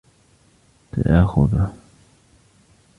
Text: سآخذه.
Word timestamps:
سآخذه. 0.95 1.71